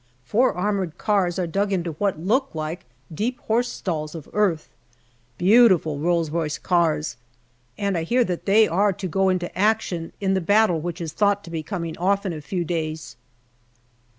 Four 0.23 0.55
armoured 0.55 0.97
cars 0.97 1.37
are 1.37 1.45
dug 1.45 1.71
in 1.71 1.83
to 1.83 1.91
what 1.91 2.19
look 2.19 2.55
like 2.55 2.85
deep 3.13 3.39
horse 3.41 3.67
stalls 3.67 4.15
of 4.15 4.27
earth 4.33 4.67
beautiful 5.37 5.99
Rolls 5.99 6.31
Royce 6.31 6.57
cars, 6.57 7.17
and 7.77 7.95
I 7.95 8.01
hear 8.01 8.21
MAY 8.21 8.25
113 8.25 8.27
that 8.35 8.45
they 8.47 8.67
are 8.67 8.93
to 8.93 9.07
go 9.07 9.29
into 9.29 9.55
action 9.55 10.11
in 10.19 10.33
the 10.33 10.41
battle 10.41 10.81
which 10.81 11.01
is 11.01 11.13
thought 11.13 11.43
to 11.43 11.51
be 11.51 11.61
coming 11.61 11.95
off 11.99 12.25
in 12.25 12.33
a 12.33 12.41
few 12.41 12.65
days. 12.65 13.15